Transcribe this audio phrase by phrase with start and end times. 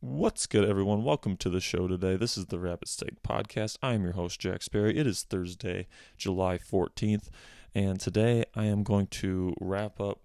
[0.00, 1.04] What's good, everyone?
[1.04, 2.16] Welcome to the show today.
[2.16, 3.78] This is the Rabbit Steak Podcast.
[3.82, 4.98] I am your host, Jack Sperry.
[4.98, 5.86] It is Thursday,
[6.18, 7.30] July 14th,
[7.74, 10.20] and today I am going to wrap up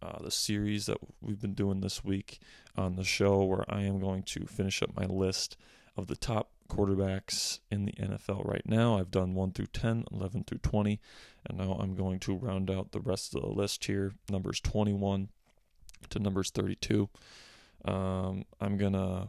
[0.00, 2.38] uh, the series that we've been doing this week
[2.78, 5.58] on the show, where I am going to finish up my list
[5.98, 8.98] of the top quarterbacks in the NFL right now.
[8.98, 10.98] I've done 1 through 10, 11 through 20,
[11.44, 15.28] and now I'm going to round out the rest of the list here, numbers 21
[16.08, 17.10] to numbers 32.
[17.84, 19.28] Um, I'm to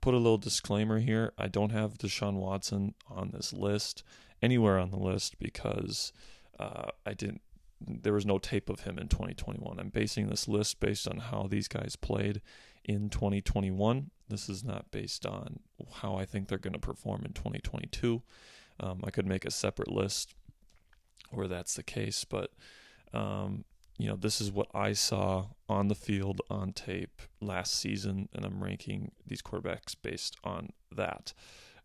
[0.00, 1.32] put a little disclaimer here.
[1.38, 4.04] I don't have Deshaun Watson on this list,
[4.42, 6.12] anywhere on the list, because
[6.60, 7.40] uh, I didn't.
[7.80, 9.78] There was no tape of him in 2021.
[9.78, 12.40] I'm basing this list based on how these guys played
[12.84, 14.10] in 2021.
[14.28, 15.60] This is not based on
[15.94, 18.22] how I think they're going to perform in 2022.
[18.80, 20.34] Um, I could make a separate list
[21.30, 22.50] where that's the case, but
[23.12, 23.64] um,
[23.96, 28.44] you know, this is what I saw on the field on tape last season, and
[28.44, 31.32] I'm ranking these quarterbacks based on that.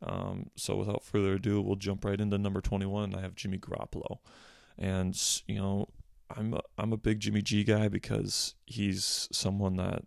[0.02, 3.13] Um, so without further ado, we'll jump right into number 21.
[3.13, 4.20] I have Jimmy Garoppolo,
[4.77, 5.15] and
[5.48, 5.87] you know,
[6.35, 10.04] I'm a, I'm a big Jimmy G guy because he's someone that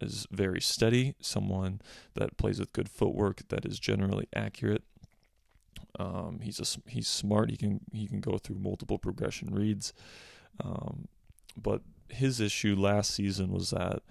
[0.00, 1.80] is very steady, someone
[2.14, 4.82] that plays with good footwork, that is generally accurate.
[5.98, 7.50] Um, he's a, he's smart.
[7.50, 9.94] He can he can go through multiple progression reads.
[10.62, 11.08] Um,
[11.56, 14.02] but his issue last season was that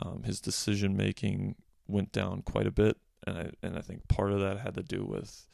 [0.00, 4.32] um, his decision making went down quite a bit, and I and I think part
[4.32, 5.46] of that had to do with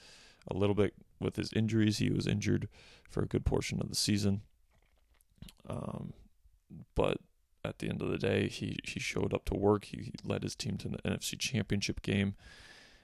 [0.47, 1.99] a little bit with his injuries.
[1.99, 2.69] He was injured
[3.11, 4.43] for a good portion of the season,
[5.69, 6.13] um,
[6.95, 7.19] but
[7.65, 9.87] at the end of the day, he he showed up to work.
[9.87, 12.35] He, he led his team to the NFC Championship game,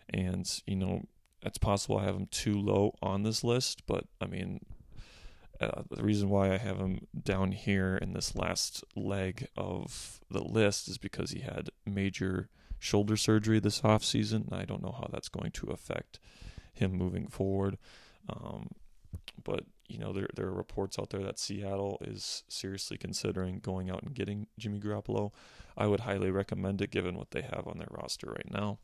[0.09, 1.03] and you know
[1.43, 4.61] it's possible I have him too low on this list, but I mean
[5.65, 10.43] uh, the reason why I have him down here in this last leg of the
[10.43, 12.49] list is because he had major
[12.79, 14.53] shoulder surgery this offseason.
[14.53, 16.19] I don't know how that's going to affect
[16.73, 17.79] him moving forward.
[18.29, 18.71] Um,
[19.43, 23.91] but, you know, there, there are reports out there that Seattle is seriously considering going
[23.91, 25.33] out and getting Jimmy Garoppolo.
[25.77, 28.79] I would highly recommend it given what they have on their roster right now.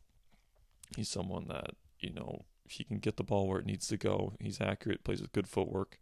[0.95, 4.33] He's someone that, you know, he can get the ball where it needs to go.
[4.39, 5.99] He's accurate, plays with good footwork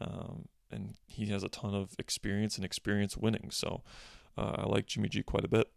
[0.00, 3.50] um, and he has a ton of experience and experience winning.
[3.50, 3.82] So
[4.36, 5.70] uh, I like Jimmy G quite a bit.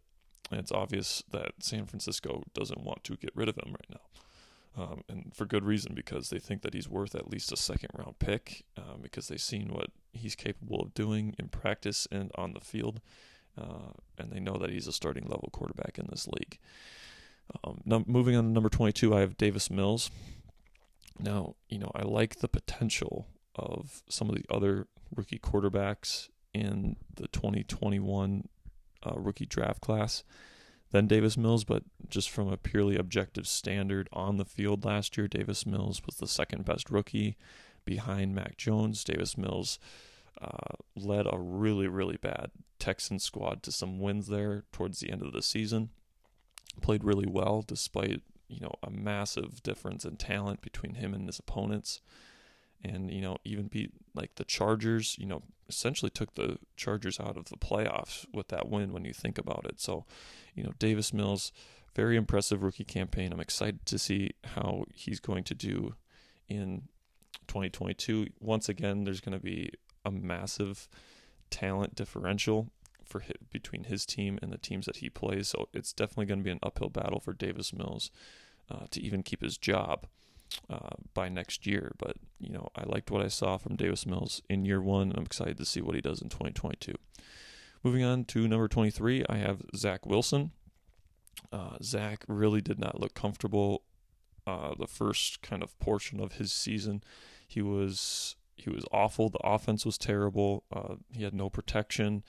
[0.50, 4.82] And it's obvious that San Francisco doesn't want to get rid of him right now.
[4.82, 7.90] Um, and for good reason, because they think that he's worth at least a second
[7.98, 12.54] round pick, um, because they've seen what he's capable of doing in practice and on
[12.54, 13.00] the field.
[13.60, 16.58] Uh, and they know that he's a starting level quarterback in this league.
[17.64, 20.10] Um, now, moving on to number 22, I have Davis Mills.
[21.18, 26.96] Now, you know, I like the potential of some of the other rookie quarterbacks in
[27.14, 28.48] the 2021
[29.04, 30.24] uh, rookie draft class
[30.90, 35.28] than Davis Mills, but just from a purely objective standard on the field last year,
[35.28, 37.36] Davis Mills was the second best rookie
[37.84, 39.04] behind Mac Jones.
[39.04, 39.78] Davis Mills
[40.40, 45.22] uh, led a really, really bad Texan squad to some wins there towards the end
[45.22, 45.90] of the season.
[46.80, 51.38] Played really well despite you know a massive difference in talent between him and his
[51.38, 52.00] opponents
[52.84, 55.16] and you know even beat like the Chargers.
[55.18, 58.92] You know, essentially took the Chargers out of the playoffs with that win.
[58.92, 60.04] When you think about it, so
[60.54, 61.52] you know Davis Mills,
[61.94, 63.32] very impressive rookie campaign.
[63.32, 65.94] I'm excited to see how he's going to do
[66.48, 66.82] in
[67.48, 68.28] 2022.
[68.40, 69.70] Once again, there's going to be
[70.04, 70.88] a massive
[71.50, 72.68] talent differential
[73.04, 75.48] for his, between his team and the teams that he plays.
[75.48, 78.10] So it's definitely going to be an uphill battle for Davis Mills
[78.70, 80.06] uh, to even keep his job
[80.70, 81.92] uh, by next year.
[81.98, 85.10] But you know, I liked what I saw from Davis Mills in year one.
[85.10, 86.94] and I'm excited to see what he does in 2022.
[87.84, 90.50] Moving on to number 23, I have Zach Wilson.
[91.52, 93.82] Uh, Zach really did not look comfortable
[94.46, 97.02] uh, the first kind of portion of his season.
[97.46, 99.28] He was he was awful.
[99.28, 100.64] The offense was terrible.
[100.72, 102.24] Uh, he had no protection.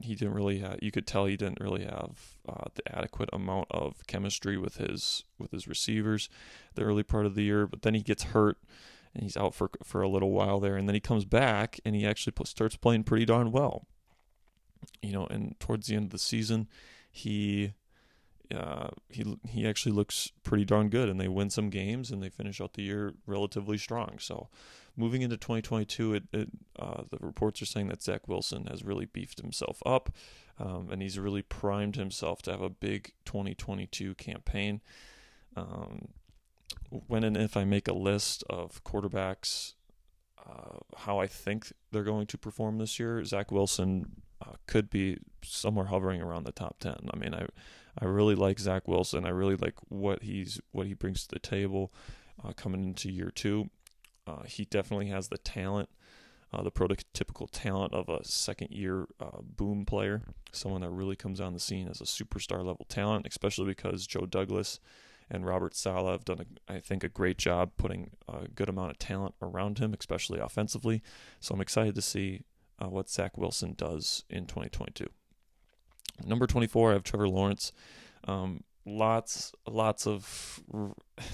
[0.00, 3.68] He didn't really have, you could tell he didn't really have uh, the adequate amount
[3.70, 6.28] of chemistry with his with his receivers
[6.74, 8.58] the early part of the year but then he gets hurt
[9.14, 11.94] and he's out for for a little while there and then he comes back and
[11.94, 13.86] he actually starts playing pretty darn well.
[15.00, 16.68] You know and towards the end of the season
[17.10, 17.74] he
[18.54, 22.28] uh, he he actually looks pretty darn good and they win some games and they
[22.28, 24.16] finish out the year relatively strong.
[24.18, 24.48] So
[24.96, 26.48] moving into 2022, it, it
[26.78, 30.14] uh, the reports are saying that Zach Wilson has really beefed himself up,
[30.58, 34.80] um, and he's really primed himself to have a big 2022 campaign.
[35.56, 36.08] Um,
[36.90, 39.74] when and if I make a list of quarterbacks,
[40.38, 45.18] uh, how I think they're going to perform this year, Zach Wilson uh, could be
[45.42, 47.08] somewhere hovering around the top ten.
[47.12, 47.46] I mean, I
[48.00, 49.24] I really like Zach Wilson.
[49.24, 51.92] I really like what he's what he brings to the table
[52.44, 53.70] uh, coming into year two.
[54.26, 55.88] Uh, he definitely has the talent,
[56.52, 60.22] uh, the prototypical talent of a second year uh, boom player,
[60.52, 64.26] someone that really comes on the scene as a superstar level talent, especially because Joe
[64.26, 64.80] Douglas
[65.30, 68.90] and Robert Saleh have done, a, I think, a great job putting a good amount
[68.90, 71.02] of talent around him, especially offensively.
[71.40, 72.42] So I'm excited to see
[72.82, 75.06] uh, what Zach Wilson does in 2022.
[76.24, 77.72] Number 24, I have Trevor Lawrence.
[78.26, 80.60] Um, lots, lots of,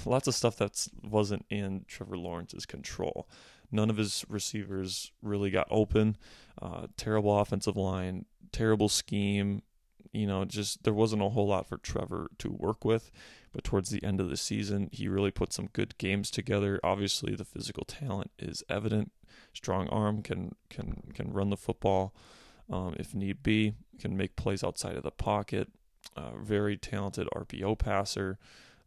[0.04, 3.28] lots of stuff that wasn't in Trevor Lawrence's control.
[3.72, 6.16] None of his receivers really got open.
[6.60, 9.62] Uh, terrible offensive line, terrible scheme.
[10.12, 13.12] You know, just there wasn't a whole lot for Trevor to work with.
[13.52, 16.78] But towards the end of the season, he really put some good games together.
[16.84, 19.12] Obviously, the physical talent is evident.
[19.52, 22.14] Strong arm can can can run the football
[22.70, 23.74] um, if need be.
[23.98, 25.68] Can make plays outside of the pocket.
[26.42, 28.38] Very talented RPO passer.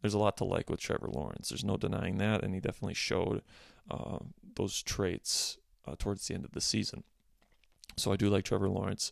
[0.01, 1.49] There's a lot to like with Trevor Lawrence.
[1.49, 3.41] There's no denying that, and he definitely showed
[3.89, 4.19] uh,
[4.55, 5.57] those traits
[5.87, 7.03] uh, towards the end of the season.
[7.95, 9.11] So I do like Trevor Lawrence,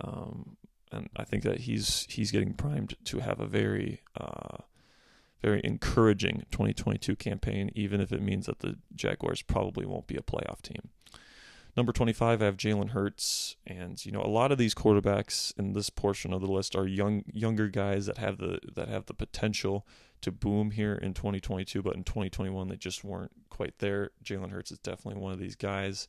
[0.00, 0.56] um,
[0.92, 4.58] and I think that he's he's getting primed to have a very uh,
[5.42, 10.22] very encouraging 2022 campaign, even if it means that the Jaguars probably won't be a
[10.22, 10.90] playoff team.
[11.76, 15.72] Number 25, I have Jalen Hurts, and you know a lot of these quarterbacks in
[15.72, 19.14] this portion of the list are young, younger guys that have the that have the
[19.14, 19.86] potential
[20.22, 24.10] to boom here in 2022, but in 2021 they just weren't quite there.
[24.24, 26.08] Jalen Hurts is definitely one of these guys.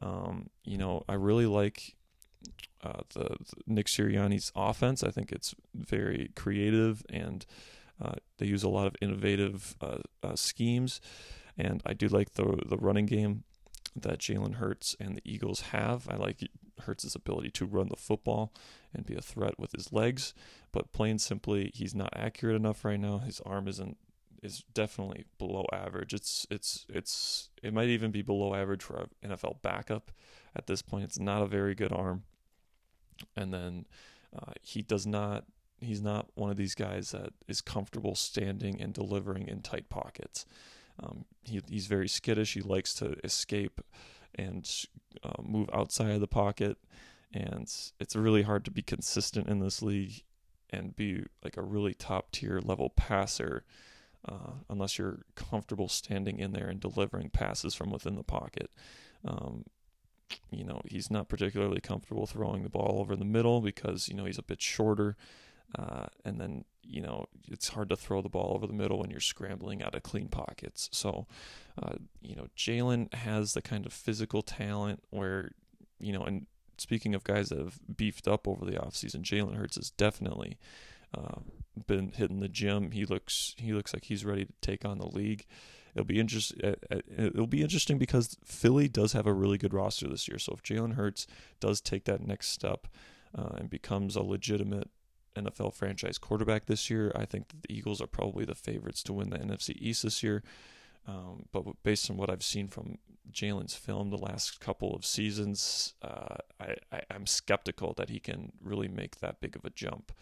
[0.00, 1.94] Um, you know, I really like
[2.82, 5.02] uh, the, the Nick Sirianni's offense.
[5.02, 7.46] I think it's very creative and
[8.02, 11.00] uh, they use a lot of innovative uh, uh, schemes,
[11.56, 13.44] and I do like the the running game
[14.02, 16.06] that Jalen Hurts and the Eagles have.
[16.08, 16.48] I like
[16.80, 18.52] Hurts' ability to run the football
[18.94, 20.34] and be a threat with his legs,
[20.72, 23.18] but plain simply, he's not accurate enough right now.
[23.18, 23.96] His arm isn't
[24.42, 26.12] is definitely below average.
[26.12, 30.12] It's it's it's it might even be below average for an NFL backup
[30.54, 31.04] at this point.
[31.04, 32.24] It's not a very good arm,
[33.34, 33.86] and then
[34.36, 35.44] uh, he does not
[35.80, 40.46] He's not one of these guys that is comfortable standing and delivering in tight pockets.
[41.02, 42.54] Um, he, he's very skittish.
[42.54, 43.80] He likes to escape
[44.34, 44.68] and
[45.22, 46.78] uh, move outside of the pocket.
[47.32, 47.70] And
[48.00, 50.22] it's really hard to be consistent in this league
[50.70, 53.64] and be like a really top tier level passer
[54.28, 58.70] uh, unless you're comfortable standing in there and delivering passes from within the pocket.
[59.24, 59.64] Um,
[60.50, 64.24] you know, he's not particularly comfortable throwing the ball over the middle because, you know,
[64.24, 65.16] he's a bit shorter
[65.78, 69.10] uh, and then, you know, it's hard to throw the ball over the middle when
[69.10, 70.88] you're scrambling out of clean pockets.
[70.92, 71.26] So,
[71.82, 75.52] uh, you know, Jalen has the kind of physical talent where,
[75.98, 76.46] you know, and
[76.78, 80.58] speaking of guys that have beefed up over the offseason, Jalen Hurts has definitely
[81.16, 81.40] uh,
[81.86, 82.90] been hitting the gym.
[82.90, 85.46] He looks he looks like he's ready to take on the league.
[85.94, 86.60] It'll be interesting.
[86.62, 90.38] Uh, uh, it'll be interesting because Philly does have a really good roster this year.
[90.38, 91.26] So if Jalen Hurts
[91.58, 92.86] does take that next step
[93.36, 94.90] uh, and becomes a legitimate
[95.36, 97.12] NFL franchise quarterback this year.
[97.14, 100.42] I think the Eagles are probably the favorites to win the NFC East this year.
[101.06, 102.98] Um, but based on what I've seen from
[103.32, 108.52] Jalen's film the last couple of seasons, uh, I, I, am skeptical that he can
[108.60, 110.12] really make that big of a jump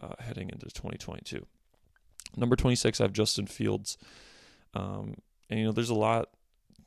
[0.00, 1.46] uh, heading into 2022.
[2.36, 3.98] Number 26, I have Justin Fields.
[4.74, 5.16] Um,
[5.50, 6.30] and, you know, there's a lot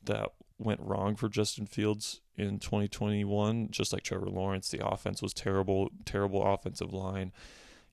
[0.03, 4.70] that went wrong for Justin Fields in 2021, just like Trevor Lawrence.
[4.70, 7.32] The offense was terrible, terrible offensive line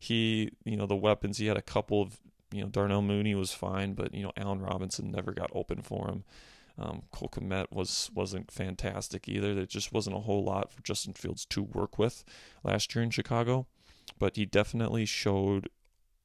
[0.02, 2.18] he, you know, the weapons, he had a couple of,
[2.50, 6.08] you know, Darnell Mooney was fine, but, you know, Allen Robinson never got open for
[6.08, 6.24] him.
[6.76, 9.54] Um, Cole Kmet was, wasn't fantastic either.
[9.54, 12.24] There just wasn't a whole lot for Justin Fields to work with
[12.64, 13.68] last year in Chicago,
[14.18, 15.68] but he definitely showed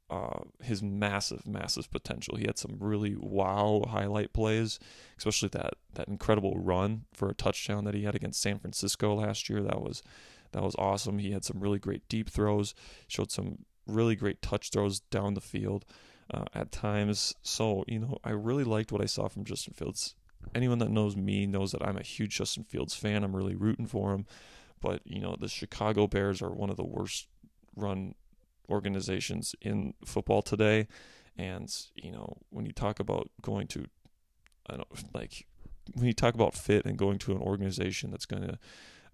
[0.10, 2.36] uh, his massive, massive potential.
[2.38, 4.80] He had some really wow highlight plays,
[5.20, 9.50] especially that that incredible run for a touchdown that he had against San Francisco last
[9.50, 9.62] year.
[9.62, 10.02] That was
[10.58, 11.20] that was awesome.
[11.20, 12.74] He had some really great deep throws,
[13.08, 15.86] showed some really great touch throws down the field
[16.34, 17.36] uh, at times.
[17.44, 20.16] So, you know, I really liked what I saw from Justin Fields.
[20.56, 23.24] Anyone that knows me knows that I'm a huge Justin Fields fan.
[23.24, 24.26] I'm really rooting for him.
[24.82, 27.28] But, you know, the Chicago Bears are one of the worst
[27.76, 28.16] run
[28.70, 30.88] organizations in football today.
[31.38, 33.86] And, you know, when you talk about going to,
[34.70, 35.46] I don't like,
[35.94, 38.60] when you talk about fit and going to an organization that's going to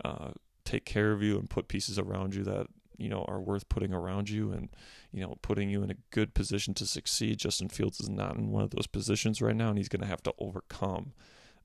[0.06, 0.32] uh,
[0.74, 3.94] take care of you and put pieces around you that you know are worth putting
[3.94, 4.70] around you and
[5.12, 7.40] you know putting you in a good position to succeed.
[7.40, 10.08] Justin Fields is not in one of those positions right now, and he's going to
[10.08, 11.14] have to overcome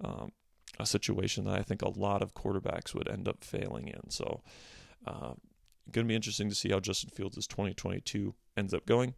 [0.04, 0.32] um,
[0.78, 4.10] a situation that I think a lot of quarterbacks would end up failing in.
[4.10, 4.42] So
[5.06, 5.34] Uh,
[5.90, 9.14] going to be interesting to see how Justin Fields' 2022 ends up going.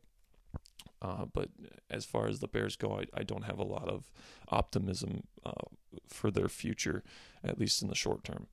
[1.02, 1.48] Uh, but
[1.88, 4.10] as far as the Bears go, I, I don't have a lot of
[4.48, 5.66] optimism uh,
[6.06, 7.02] for their future,
[7.42, 8.46] at least in the short term.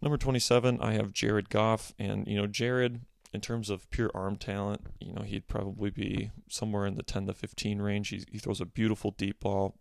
[0.00, 1.92] Number 27, I have Jared Goff.
[1.98, 3.00] And, you know, Jared,
[3.32, 7.26] in terms of pure arm talent, you know, he'd probably be somewhere in the 10
[7.26, 8.08] to 15 range.
[8.08, 9.76] He, he throws a beautiful deep ball.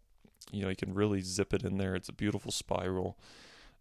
[0.51, 1.95] You know, he can really zip it in there.
[1.95, 3.17] It's a beautiful spiral.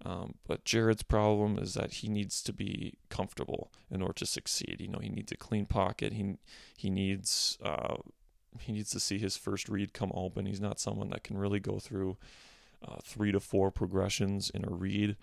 [0.05, 4.77] Um, but Jared's problem is that he needs to be comfortable in order to succeed.
[4.81, 6.13] You know, he needs a clean pocket.
[6.13, 6.37] He
[6.77, 7.97] he needs uh,
[8.61, 10.47] he needs to see his first read come open.
[10.47, 12.19] He's not someone that can really go through
[12.87, 15.17] uh, three to four progressions in a read.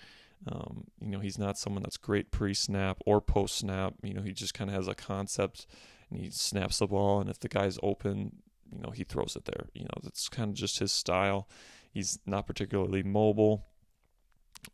[0.48, 3.94] Um, you know, he's not someone that's great pre-snap or post-snap.
[4.04, 5.66] You know, he just kind of has a concept
[6.10, 8.38] and he snaps the ball, and if the guy's open,
[8.72, 9.70] you know, he throws it there.
[9.74, 11.48] You know, that's kind of just his style.
[11.92, 13.66] He's not particularly mobile.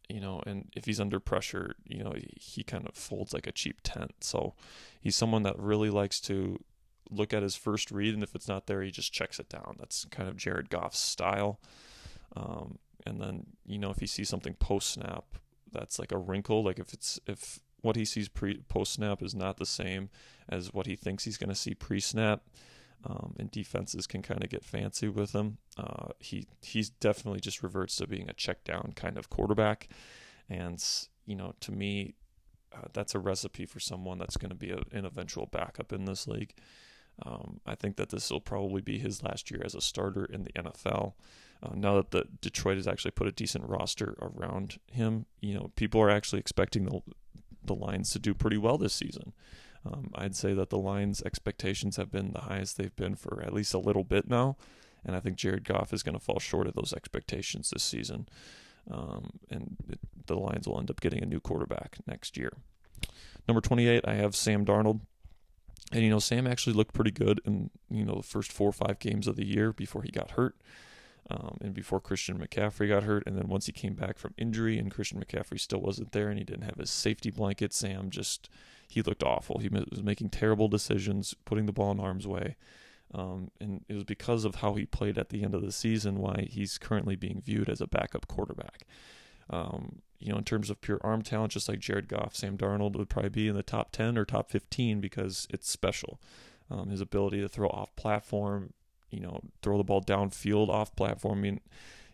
[0.07, 3.47] You know, and if he's under pressure, you know, he, he kind of folds like
[3.47, 4.11] a cheap tent.
[4.21, 4.53] So
[5.01, 6.59] he's someone that really likes to
[7.09, 9.77] look at his first read, and if it's not there, he just checks it down.
[9.79, 11.59] That's kind of Jared Goff's style.
[12.35, 15.25] Um, and then, you know, if he sees something post snap,
[15.71, 16.63] that's like a wrinkle.
[16.63, 20.09] Like if it's if what he sees pre post snap is not the same
[20.47, 22.41] as what he thinks he's going to see pre snap,
[23.05, 25.57] um, and defenses can kind of get fancy with him.
[25.77, 29.89] Uh, he he's definitely just reverts to being a check down kind of quarterback,
[30.49, 30.83] and
[31.25, 32.15] you know to me,
[32.75, 36.05] uh, that's a recipe for someone that's going to be a, an eventual backup in
[36.05, 36.53] this league.
[37.25, 40.43] Um, I think that this will probably be his last year as a starter in
[40.43, 41.13] the NFL.
[41.61, 45.71] Uh, now that the Detroit has actually put a decent roster around him, you know,
[45.75, 47.01] people are actually expecting the
[47.63, 49.33] the Lions to do pretty well this season.
[49.85, 53.53] Um, I'd say that the Lions' expectations have been the highest they've been for at
[53.53, 54.57] least a little bit now,
[55.05, 58.27] and I think Jared Goff is going to fall short of those expectations this season.
[58.89, 62.51] Um, and it, the Lions will end up getting a new quarterback next year.
[63.47, 65.01] Number 28, I have Sam Darnold.
[65.91, 68.73] And you know, Sam actually looked pretty good in you know the first four or
[68.73, 70.55] five games of the year before he got hurt
[71.29, 73.23] um, and before Christian McCaffrey got hurt.
[73.25, 76.39] And then once he came back from injury and Christian McCaffrey still wasn't there and
[76.39, 78.49] he didn't have his safety blanket, Sam just,
[78.87, 79.59] he looked awful.
[79.59, 82.55] He was making terrible decisions, putting the ball in harm's way.
[83.13, 86.19] Um, and it was because of how he played at the end of the season
[86.19, 88.85] why he's currently being viewed as a backup quarterback.
[89.49, 92.95] Um, you know, in terms of pure arm talent, just like Jared Goff, Sam Darnold
[92.95, 96.19] would probably be in the top 10 or top 15 because it's special.
[96.69, 98.73] Um, his ability to throw off platform,
[99.11, 101.39] you know, throw the ball downfield off platform.
[101.39, 101.59] I mean,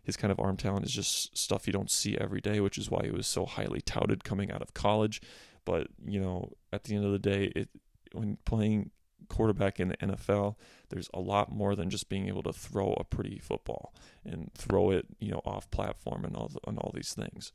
[0.03, 2.89] his kind of arm talent is just stuff you don't see every day, which is
[2.89, 5.21] why he was so highly touted coming out of college.
[5.65, 7.69] But you know, at the end of the day, it
[8.13, 8.91] when playing
[9.27, 10.55] quarterback in the NFL,
[10.89, 14.91] there's a lot more than just being able to throw a pretty football and throw
[14.91, 17.51] it, you know, off platform and all the, and all these things.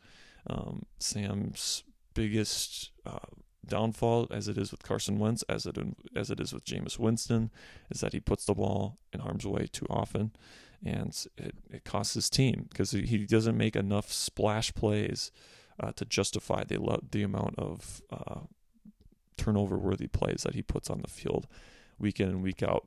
[0.49, 3.19] Um, Sam's biggest uh,
[3.67, 5.77] downfall, as it is with Carson Wentz, as it
[6.17, 7.51] as it is with Jameis Winston,
[7.91, 10.33] is that he puts the ball in harm's way too often,
[10.85, 15.31] and it, it costs his team because he doesn't make enough splash plays
[15.79, 16.79] uh, to justify the
[17.11, 18.41] the amount of uh,
[19.37, 21.47] turnover worthy plays that he puts on the field
[21.99, 22.87] week in and week out.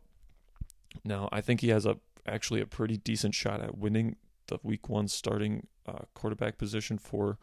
[1.03, 4.15] Now, I think he has a actually a pretty decent shot at winning
[4.47, 7.37] the week one starting uh, quarterback position for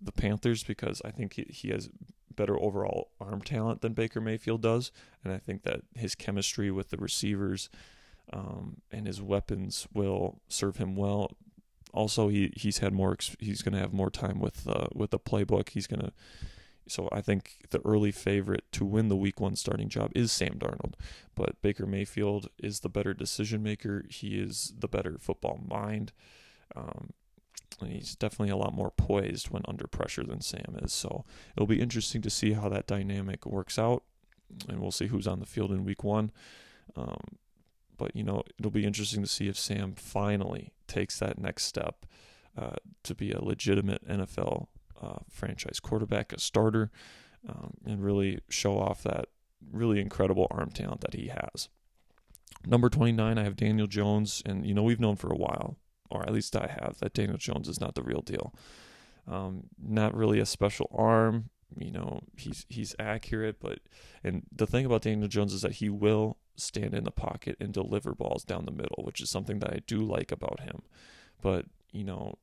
[0.00, 1.88] the Panthers because I think he, he has
[2.36, 4.92] better overall arm talent than Baker Mayfield does,
[5.24, 7.68] and I think that his chemistry with the receivers
[8.32, 11.32] um, and his weapons will serve him well.
[11.92, 13.16] Also, he he's had more.
[13.38, 15.70] He's going to have more time with uh, with the playbook.
[15.70, 16.12] He's going to.
[16.88, 20.58] So I think the early favorite to win the Week One starting job is Sam
[20.58, 20.94] Darnold,
[21.34, 24.04] but Baker Mayfield is the better decision maker.
[24.08, 26.12] He is the better football mind.
[26.74, 27.10] Um,
[27.80, 30.92] he's definitely a lot more poised when under pressure than Sam is.
[30.92, 31.24] So
[31.56, 34.02] it'll be interesting to see how that dynamic works out,
[34.68, 36.30] and we'll see who's on the field in week one.
[36.96, 37.38] Um,
[37.96, 42.06] but you know, it'll be interesting to see if Sam finally takes that next step
[42.56, 44.66] uh, to be a legitimate NFL
[45.00, 46.90] uh, franchise quarterback, a starter,
[47.48, 49.26] um, and really show off that
[49.70, 51.68] really incredible arm talent that he has.
[52.66, 55.76] Number 29, I have Daniel Jones, and you know, we've known for a while
[56.12, 58.54] or at least I have, that Daniel Jones is not the real deal.
[59.26, 61.48] Um, not really a special arm.
[61.78, 63.78] You know, he's he's accurate, but
[64.22, 67.72] and the thing about Daniel Jones is that he will stand in the pocket and
[67.72, 70.82] deliver balls down the middle, which is something that I do like about him.
[71.40, 72.34] But you know,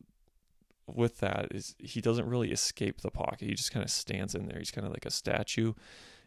[0.87, 3.47] with that is he doesn't really escape the pocket.
[3.47, 4.57] He just kind of stands in there.
[4.57, 5.73] He's kind of like a statue,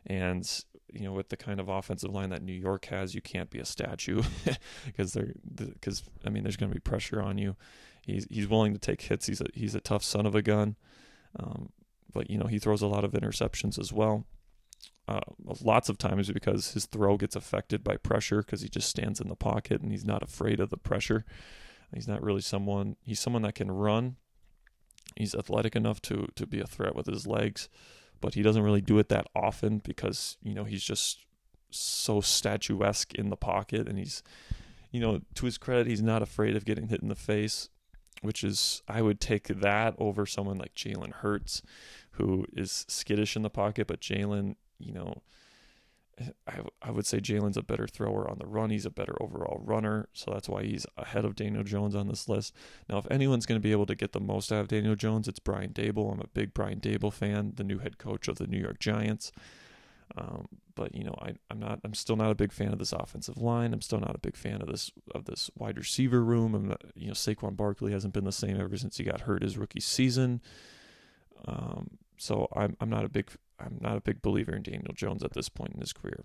[0.06, 0.48] and
[0.92, 3.58] you know, with the kind of offensive line that New York has, you can't be
[3.58, 4.22] a statue
[4.86, 7.56] because they're because I mean, there's going to be pressure on you.
[8.02, 9.26] He's he's willing to take hits.
[9.26, 10.76] He's a he's a tough son of a gun.
[11.38, 11.70] Um,
[12.12, 14.26] but you know he throws a lot of interceptions as well.
[15.08, 15.20] Uh,
[15.62, 19.28] lots of times because his throw gets affected by pressure because he just stands in
[19.28, 21.24] the pocket and he's not afraid of the pressure.
[21.92, 22.96] He's not really someone.
[23.02, 24.16] He's someone that can run.
[25.16, 27.68] He's athletic enough to to be a threat with his legs,
[28.22, 31.26] but he doesn't really do it that often because you know he's just
[31.68, 34.22] so statuesque in the pocket and he's
[34.90, 37.68] you know to his credit he's not afraid of getting hit in the face
[38.22, 41.60] which is I would take that over someone like Jalen Hurts,
[42.12, 45.22] who is skittish in the pocket, but Jalen, you know,
[46.46, 48.70] I, I would say Jalen's a better thrower on the run.
[48.70, 52.28] He's a better overall runner, so that's why he's ahead of Daniel Jones on this
[52.28, 52.54] list.
[52.88, 55.26] Now, if anyone's going to be able to get the most out of Daniel Jones,
[55.26, 56.12] it's Brian Daboll.
[56.12, 59.32] I'm a big Brian Daboll fan, the new head coach of the New York Giants.
[60.16, 61.80] Um, but you know, I, I'm not.
[61.84, 63.72] I'm still not a big fan of this offensive line.
[63.72, 66.54] I'm still not a big fan of this of this wide receiver room.
[66.54, 69.42] I'm not, you know, Saquon Barkley hasn't been the same ever since he got hurt
[69.42, 70.42] his rookie season.
[71.46, 73.30] Um, so I'm I'm not a big
[73.62, 76.24] I'm not a big believer in Daniel Jones at this point in his career.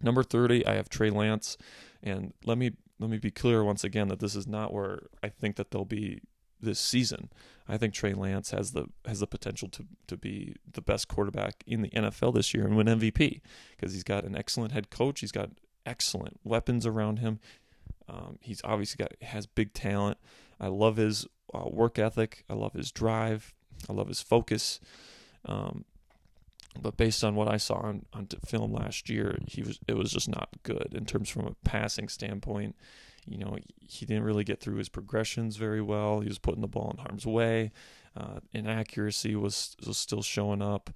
[0.00, 1.56] Number 30, I have Trey Lance,
[2.02, 5.28] and let me let me be clear once again that this is not where I
[5.28, 6.20] think that they'll be
[6.60, 7.30] this season.
[7.68, 11.62] I think Trey Lance has the has the potential to to be the best quarterback
[11.66, 13.40] in the NFL this year and win MVP
[13.76, 15.20] because he's got an excellent head coach.
[15.20, 15.50] He's got
[15.84, 17.40] excellent weapons around him.
[18.08, 20.18] Um, he's obviously got has big talent.
[20.60, 22.44] I love his uh, work ethic.
[22.48, 23.54] I love his drive.
[23.88, 24.80] I love his focus.
[25.44, 25.84] Um,
[26.80, 30.12] but based on what I saw on, on film last year, he was it was
[30.12, 32.76] just not good in terms from a passing standpoint
[33.30, 36.20] you know, he didn't really get through his progressions very well.
[36.20, 37.72] He was putting the ball in harm's way.
[38.16, 40.90] Uh, inaccuracy was was still showing up.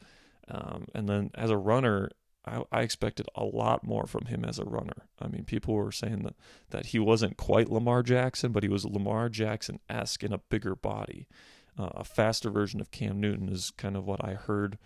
[0.48, 2.10] Um, and then as a runner,
[2.44, 5.06] I, I, expected a lot more from him as a runner.
[5.20, 6.34] I mean, people were saying that,
[6.70, 10.74] that he wasn't quite Lamar Jackson, but he was Lamar Jackson esque in a bigger
[10.74, 11.28] body.
[11.78, 14.78] Uh, a faster version of Cam Newton is kind of what I heard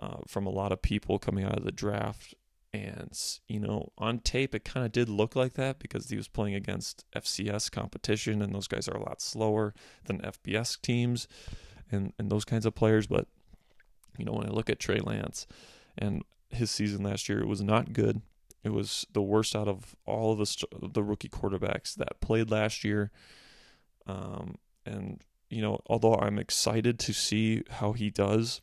[0.00, 2.34] uh, from a lot of people coming out of the draft
[2.72, 6.28] and, you know, on tape, it kind of did look like that because he was
[6.28, 11.26] playing against FCS competition, and those guys are a lot slower than FBS teams
[11.90, 13.08] and, and those kinds of players.
[13.08, 13.26] But,
[14.16, 15.48] you know, when I look at Trey Lance
[15.98, 18.22] and his season last year, it was not good.
[18.62, 22.84] It was the worst out of all of the, the rookie quarterbacks that played last
[22.84, 23.10] year.
[24.06, 28.60] Um, and, you know, although I'm excited to see how he does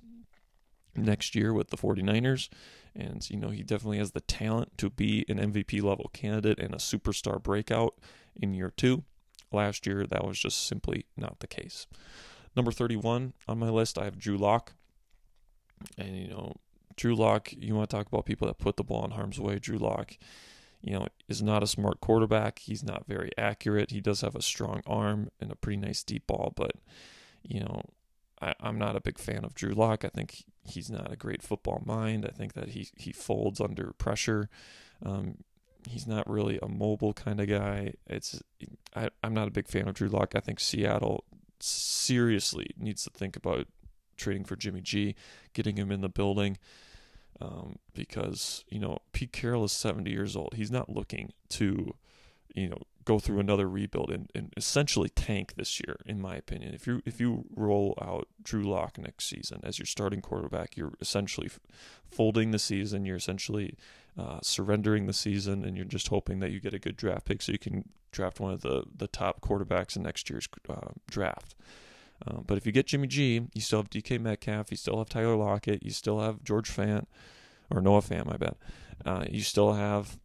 [0.97, 2.49] next year with the 49ers,
[2.95, 6.73] and, you know, he definitely has the talent to be an MVP level candidate and
[6.73, 7.95] a superstar breakout
[8.35, 9.03] in year two.
[9.51, 11.87] Last year, that was just simply not the case.
[12.55, 14.73] Number 31 on my list, I have Drew Lock.
[15.97, 16.55] And, you know,
[16.95, 19.59] Drew Lock, you want to talk about people that put the ball in harm's way.
[19.59, 20.17] Drew Lock,
[20.81, 22.59] you know, is not a smart quarterback.
[22.59, 23.91] He's not very accurate.
[23.91, 26.71] He does have a strong arm and a pretty nice deep ball, but,
[27.43, 27.83] you know,
[28.41, 30.05] I, am not a big fan of Drew Lock.
[30.05, 32.25] I think he's not a great football mind.
[32.25, 34.49] I think that he he folds under pressure.
[35.05, 35.37] Um,
[35.87, 37.93] he's not really a mobile kind of guy.
[38.07, 38.41] It's
[38.95, 40.35] I, I'm not a big fan of Drew Lock.
[40.35, 41.23] I think Seattle
[41.59, 43.67] seriously needs to think about
[44.17, 45.15] trading for Jimmy G,
[45.53, 46.57] getting him in the building.
[47.39, 50.55] Um, because you know Pete Carroll is 70 years old.
[50.55, 51.93] He's not looking to,
[52.55, 56.73] you know, go through another rebuild and, and essentially tank this year, in my opinion.
[56.73, 60.93] If you if you roll out Drew Lock next season as your starting quarterback, you're
[60.99, 61.49] essentially
[62.09, 63.05] folding the season.
[63.05, 63.75] You're essentially
[64.17, 67.41] uh, surrendering the season, and you're just hoping that you get a good draft pick
[67.41, 71.55] so you can draft one of the the top quarterbacks in next year's uh, draft.
[72.25, 75.09] Um, but if you get Jimmy G, you still have DK Metcalf, you still have
[75.09, 77.05] Tyler Lockett, you still have George Fant,
[77.69, 78.57] or Noah Fant, I bet.
[79.05, 80.17] Uh, you still have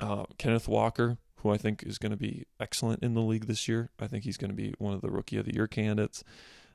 [0.00, 3.68] uh, Kenneth Walker, who I think is going to be excellent in the league this
[3.68, 3.90] year.
[4.00, 6.24] I think he's going to be one of the rookie of the year candidates.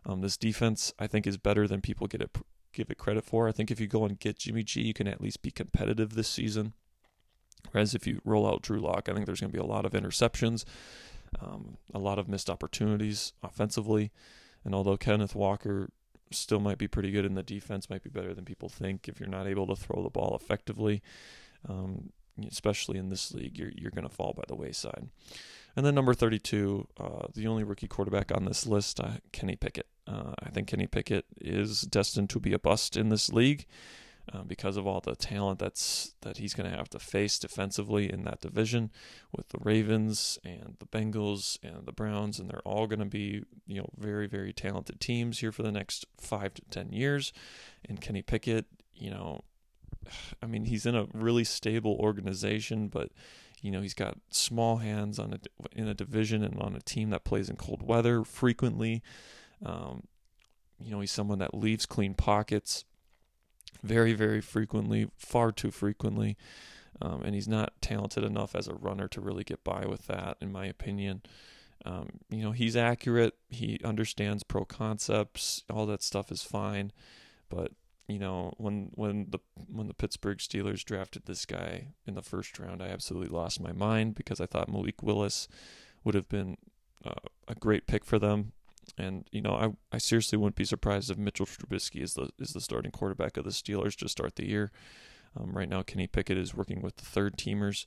[0.06, 2.38] Um, this defense, I think, is better than people get it
[2.73, 3.47] give it credit for.
[3.47, 6.15] I think if you go and get Jimmy G, you can at least be competitive
[6.15, 6.73] this season.
[7.71, 9.86] Whereas if you roll out Drew Lock, I think there's going to be a lot
[9.86, 10.65] of interceptions,
[11.39, 14.12] um, a lot of missed opportunities offensively.
[14.65, 15.89] And although Kenneth Walker
[16.32, 19.19] still might be pretty good in the defense, might be better than people think if
[19.19, 21.02] you're not able to throw the ball effectively.
[21.69, 22.12] Um,
[22.48, 25.10] especially in this league, you're you're going to fall by the wayside.
[25.76, 29.88] And then number 32, uh, the only rookie quarterback on this list, uh, Kenny Pickett.
[30.06, 33.65] Uh, I think Kenny Pickett is destined to be a bust in this league
[34.32, 38.12] uh, because of all the talent that's that he's going to have to face defensively
[38.12, 38.91] in that division
[39.36, 43.43] with the Ravens and the Bengals and the Browns, and they're all going to be
[43.65, 47.34] you know very very talented teams here for the next five to ten years.
[47.88, 49.41] And Kenny Pickett, you know,
[50.42, 53.12] I mean, he's in a really stable organization, but
[53.62, 55.39] you know he's got small hands on a
[55.72, 59.02] in a division and on a team that plays in cold weather frequently.
[59.66, 60.04] Um,
[60.80, 62.84] you know, he's someone that leaves clean pockets
[63.82, 66.38] very, very frequently, far too frequently.
[67.02, 70.38] Um, and he's not talented enough as a runner to really get by with that,
[70.39, 71.22] in my opinion.
[71.86, 73.34] Um, you know, he's accurate.
[73.50, 75.63] He understands pro concepts.
[75.70, 76.92] All that stuff is fine,
[77.50, 77.72] but
[78.08, 79.39] you know, when when the
[79.72, 83.72] when the Pittsburgh Steelers drafted this guy in the first round, I absolutely lost my
[83.72, 85.48] mind because I thought Malik Willis
[86.04, 86.58] would have been
[87.06, 87.13] uh,
[87.48, 88.52] a great pick for them.
[88.98, 92.52] And you know, I, I seriously wouldn't be surprised if Mitchell Trubisky is the is
[92.52, 94.72] the starting quarterback of the Steelers to start the year.
[95.39, 97.86] Um, right now, Kenny Pickett is working with the third teamers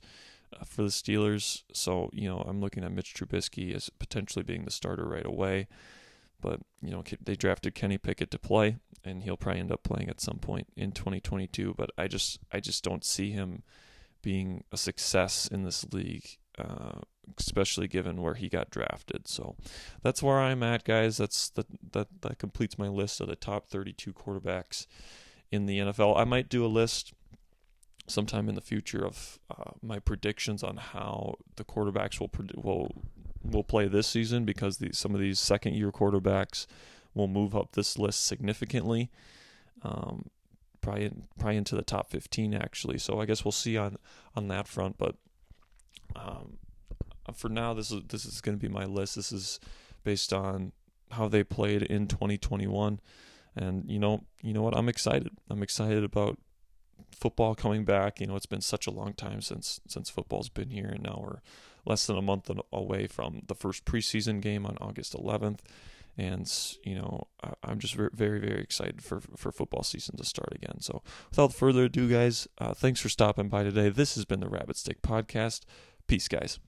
[0.53, 4.65] uh, for the Steelers, so you know I'm looking at Mitch Trubisky as potentially being
[4.65, 5.67] the starter right away.
[6.41, 10.09] But you know they drafted Kenny Pickett to play, and he'll probably end up playing
[10.09, 11.73] at some point in 2022.
[11.77, 13.63] But I just I just don't see him
[14.21, 16.99] being a success in this league uh,
[17.37, 19.27] especially given where he got drafted.
[19.27, 19.55] So
[20.01, 21.17] that's where I'm at, guys.
[21.17, 24.87] That's the, that that completes my list of the top 32 quarterbacks
[25.51, 26.17] in the NFL.
[26.17, 27.13] I might do a list
[28.07, 33.03] sometime in the future of uh, my predictions on how the quarterbacks will will
[33.49, 36.65] will play this season because the, some of these second year quarterbacks
[37.13, 39.09] will move up this list significantly.
[39.83, 40.29] Um,
[40.81, 42.97] probably probably into the top 15 actually.
[42.97, 43.97] So I guess we'll see on
[44.35, 45.15] on that front, but
[46.15, 46.57] um,
[47.35, 49.15] for now, this is this is going to be my list.
[49.15, 49.59] This is
[50.03, 50.71] based on
[51.11, 52.99] how they played in 2021,
[53.55, 54.75] and you know, you know what?
[54.75, 55.31] I'm excited.
[55.49, 56.37] I'm excited about
[57.11, 58.19] football coming back.
[58.19, 61.19] You know, it's been such a long time since since football's been here, and now
[61.21, 61.39] we're
[61.87, 65.59] less than a month away from the first preseason game on August 11th.
[66.19, 66.51] And
[66.83, 67.27] you know,
[67.63, 70.81] I'm just very, very excited for for football season to start again.
[70.81, 73.89] So, without further ado, guys, uh, thanks for stopping by today.
[73.89, 75.61] This has been the Rabbit Stick Podcast.
[76.07, 76.59] Peace, guys.